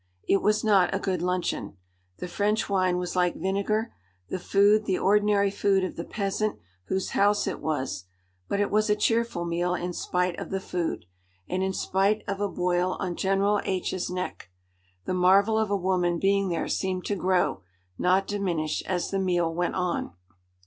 It 0.27 0.41
was 0.41 0.63
not 0.63 0.95
a 0.95 0.99
good 0.99 1.21
luncheon. 1.21 1.77
The 2.17 2.27
French 2.27 2.67
wine 2.67 2.97
was 2.97 3.15
like 3.15 3.35
vinegar, 3.35 3.93
the 4.29 4.39
food 4.39 4.85
the 4.85 4.97
ordinary 4.97 5.51
food 5.51 5.83
of 5.83 5.95
the 5.95 6.03
peasant 6.03 6.57
whose 6.85 7.11
house 7.11 7.45
it 7.45 7.59
was. 7.59 8.05
But 8.47 8.59
it 8.59 8.71
was 8.71 8.89
a 8.89 8.95
cheerful 8.95 9.45
meal 9.45 9.75
in 9.75 9.93
spite 9.93 10.39
of 10.39 10.49
the 10.49 10.59
food, 10.59 11.05
and 11.47 11.61
in 11.61 11.73
spite 11.73 12.23
of 12.27 12.41
a 12.41 12.49
boil 12.49 12.97
on 12.99 13.15
General 13.15 13.61
H 13.63 13.93
's 13.93 14.09
neck. 14.09 14.49
The 15.05 15.13
marvel 15.13 15.59
of 15.59 15.69
a 15.69 15.77
woman 15.77 16.17
being 16.17 16.49
there 16.49 16.67
seemed 16.67 17.05
to 17.05 17.15
grow, 17.15 17.61
not 17.99 18.25
diminish, 18.25 18.81
as 18.87 19.11
the 19.11 19.19
meal 19.19 19.53
went 19.53 19.75
on. 19.75 20.13